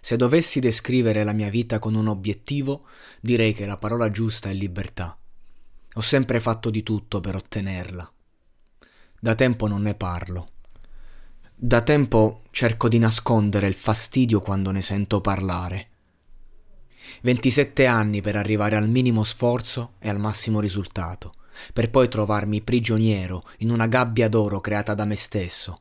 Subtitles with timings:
[0.00, 2.86] Se dovessi descrivere la mia vita con un obiettivo,
[3.20, 5.18] direi che la parola giusta è libertà.
[5.94, 8.12] Ho sempre fatto di tutto per ottenerla.
[9.20, 10.46] Da tempo non ne parlo.
[11.54, 15.88] Da tempo cerco di nascondere il fastidio quando ne sento parlare.
[17.22, 21.32] 27 anni per arrivare al minimo sforzo e al massimo risultato,
[21.72, 25.80] per poi trovarmi prigioniero in una gabbia d'oro creata da me stesso,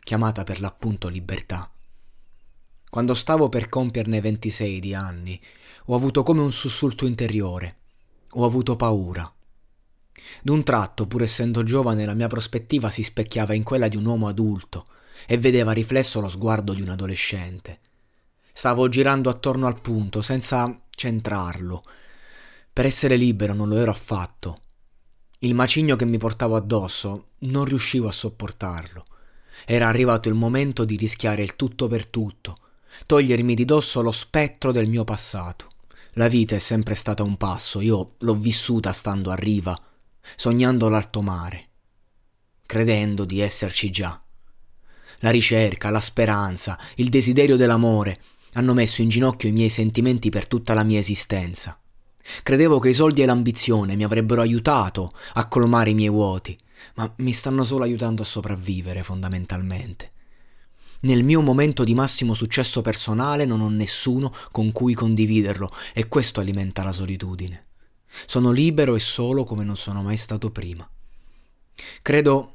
[0.00, 1.70] chiamata per l'appunto libertà.
[2.90, 5.38] Quando stavo per compierne 26 di anni,
[5.86, 7.76] ho avuto come un sussulto interiore.
[8.32, 9.30] Ho avuto paura.
[10.42, 14.26] D'un tratto, pur essendo giovane, la mia prospettiva si specchiava in quella di un uomo
[14.26, 14.86] adulto
[15.26, 17.80] e vedeva riflesso lo sguardo di un adolescente.
[18.52, 21.82] Stavo girando attorno al punto senza centrarlo.
[22.72, 24.62] Per essere libero non lo ero affatto.
[25.40, 29.04] Il macigno che mi portavo addosso non riuscivo a sopportarlo.
[29.66, 32.56] Era arrivato il momento di rischiare il tutto per tutto
[33.06, 35.68] togliermi di dosso lo spettro del mio passato.
[36.12, 39.78] La vita è sempre stata un passo, io l'ho vissuta stando a riva,
[40.36, 41.68] sognando l'alto mare,
[42.66, 44.20] credendo di esserci già.
[45.20, 48.20] La ricerca, la speranza, il desiderio dell'amore
[48.54, 51.78] hanno messo in ginocchio i miei sentimenti per tutta la mia esistenza.
[52.42, 56.58] Credevo che i soldi e l'ambizione mi avrebbero aiutato a colmare i miei vuoti,
[56.94, 60.12] ma mi stanno solo aiutando a sopravvivere fondamentalmente.
[61.00, 66.40] Nel mio momento di massimo successo personale non ho nessuno con cui condividerlo e questo
[66.40, 67.66] alimenta la solitudine.
[68.26, 70.88] Sono libero e solo come non sono mai stato prima.
[72.02, 72.54] Credo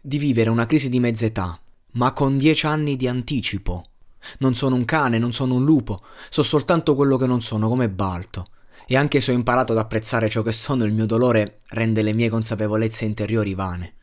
[0.00, 1.60] di vivere una crisi di mezza età,
[1.92, 3.90] ma con dieci anni di anticipo.
[4.38, 7.90] Non sono un cane, non sono un lupo, so soltanto quello che non sono, come
[7.90, 8.46] Balto.
[8.86, 12.12] E anche se ho imparato ad apprezzare ciò che sono, il mio dolore rende le
[12.12, 13.94] mie consapevolezze interiori vane.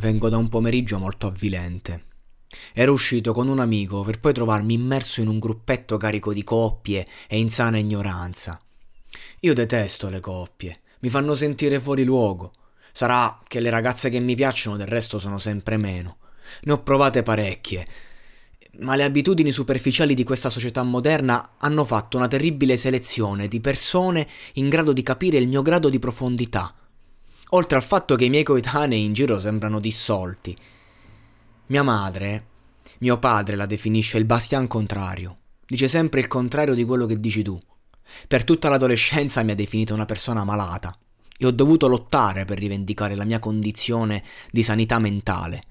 [0.00, 2.04] Vengo da un pomeriggio molto avvilente.
[2.72, 7.04] Ero uscito con un amico per poi trovarmi immerso in un gruppetto carico di coppie
[7.26, 8.60] e in sana ignoranza.
[9.40, 12.52] Io detesto le coppie, mi fanno sentire fuori luogo.
[12.92, 16.18] Sarà che le ragazze che mi piacciono del resto sono sempre meno.
[16.62, 17.84] Ne ho provate parecchie,
[18.78, 24.28] ma le abitudini superficiali di questa società moderna hanno fatto una terribile selezione di persone
[24.54, 26.72] in grado di capire il mio grado di profondità
[27.50, 30.56] oltre al fatto che i miei coetanei in giro sembrano dissolti.
[31.66, 32.46] Mia madre,
[32.98, 35.36] mio padre la definisce il bastian contrario.
[35.66, 37.60] Dice sempre il contrario di quello che dici tu.
[38.26, 40.96] Per tutta l'adolescenza mi ha definito una persona malata
[41.36, 45.62] e ho dovuto lottare per rivendicare la mia condizione di sanità mentale.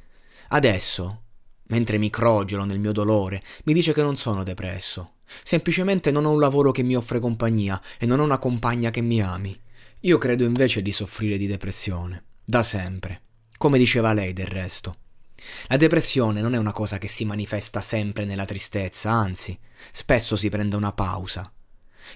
[0.49, 1.21] Adesso,
[1.67, 5.13] mentre mi crogiolo nel mio dolore, mi dice che non sono depresso.
[5.44, 9.01] Semplicemente non ho un lavoro che mi offre compagnia e non ho una compagna che
[9.01, 9.59] mi ami.
[10.07, 13.24] Io credo invece di soffrire di depressione, da sempre,
[13.57, 14.95] come diceva lei del resto.
[15.68, 19.59] La depressione non è una cosa che si manifesta sempre nella tristezza, anzi,
[19.92, 21.51] spesso si prende una pausa.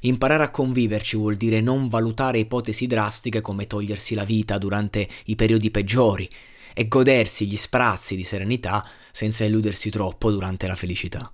[0.03, 5.35] Imparare a conviverci vuol dire non valutare ipotesi drastiche come togliersi la vita durante i
[5.35, 6.29] periodi peggiori
[6.73, 11.29] e godersi gli sprazzi di serenità senza illudersi troppo durante la felicità.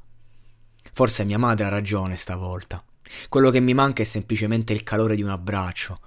[0.92, 2.83] Forse mia madre ha ragione stavolta.
[3.30, 6.00] Quello che mi manca è semplicemente il calore di un abbraccio,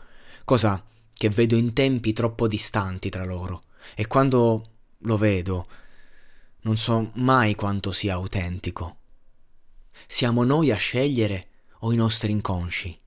[0.50, 5.69] cosa che vedo in tempi troppo distanti tra loro, e quando lo vedo
[6.62, 8.97] non so mai quanto sia autentico.
[10.08, 11.50] Siamo noi a scegliere
[11.82, 12.99] o i nostri inconsci.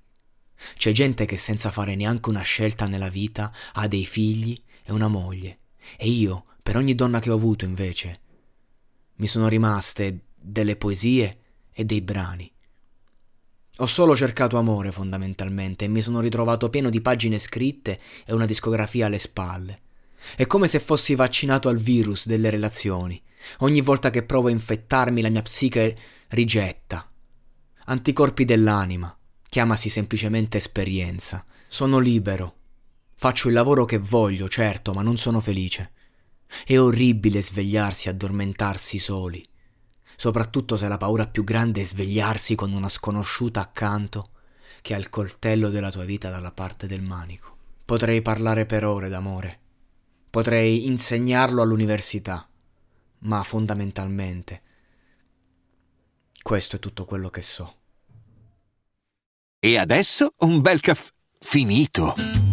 [0.77, 5.09] C'è gente che senza fare neanche una scelta nella vita ha dei figli e una
[5.09, 5.57] moglie.
[5.97, 8.21] E io, per ogni donna che ho avuto invece,
[9.15, 11.39] mi sono rimaste delle poesie
[11.73, 12.49] e dei brani.
[13.77, 18.45] Ho solo cercato amore fondamentalmente e mi sono ritrovato pieno di pagine scritte e una
[18.45, 19.79] discografia alle spalle.
[20.35, 23.19] È come se fossi vaccinato al virus delle relazioni.
[23.59, 25.97] Ogni volta che provo a infettarmi la mia psiche
[26.29, 27.09] rigetta.
[27.85, 29.17] Anticorpi dell'anima.
[29.49, 31.43] Chiamasi semplicemente esperienza.
[31.67, 32.55] Sono libero.
[33.15, 35.93] Faccio il lavoro che voglio, certo, ma non sono felice.
[36.63, 39.43] È orribile svegliarsi e addormentarsi soli
[40.23, 44.29] soprattutto se la paura più grande è svegliarsi con una sconosciuta accanto
[44.81, 47.57] che ha il coltello della tua vita dalla parte del manico.
[47.83, 49.59] Potrei parlare per ore d'amore,
[50.29, 52.47] potrei insegnarlo all'università,
[53.19, 54.61] ma fondamentalmente
[56.41, 57.75] questo è tutto quello che so.
[59.59, 62.52] E adesso un bel caffè finito.